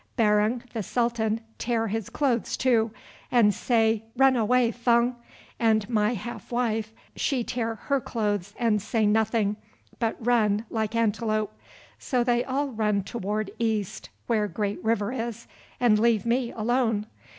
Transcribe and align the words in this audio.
"Barung 0.15 0.63
the 0.73 0.81
Sultan 0.81 1.41
tear 1.59 1.85
his 1.85 2.09
clothes 2.09 2.57
too, 2.57 2.89
and 3.31 3.53
say—'Run 3.53 4.35
away, 4.35 4.71
Fung,' 4.71 5.15
and 5.59 5.87
my 5.91 6.15
half 6.15 6.51
wife, 6.51 6.91
she 7.15 7.43
tear 7.43 7.75
her 7.75 8.01
clothes 8.01 8.55
and 8.57 8.81
say 8.81 9.05
nothing, 9.05 9.57
but 9.99 10.15
run 10.19 10.65
like 10.71 10.95
antelope. 10.95 11.53
So 11.99 12.23
they 12.23 12.43
all 12.43 12.69
run 12.69 13.03
toward 13.03 13.51
east, 13.59 14.09
where 14.25 14.47
great 14.47 14.83
river 14.83 15.11
is, 15.13 15.45
and 15.79 15.99
leave 15.99 16.25
me 16.25 16.51
alone. 16.51 17.05